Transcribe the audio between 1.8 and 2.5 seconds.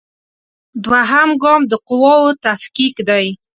قواوو